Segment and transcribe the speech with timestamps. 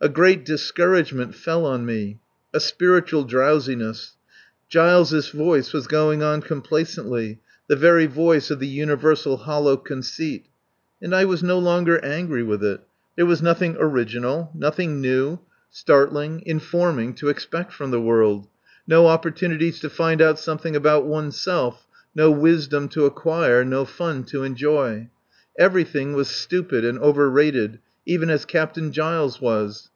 [0.00, 2.20] A great discouragement fell on me.
[2.52, 4.18] A spiritual drowsiness.
[4.68, 10.44] Giles' voice was going on complacently; the very voice of the universal hollow conceit.
[11.00, 12.82] And I was no longer angry with it.
[13.16, 15.38] There was nothing original, nothing new,
[15.70, 18.46] startling, informing, to expect from the world;
[18.86, 24.42] no opportunities to find out something about oneself, no wisdom to acquire, no fun to
[24.44, 25.08] enjoy.
[25.58, 29.88] Everything was stupid and overrated, even as Captain Giles was.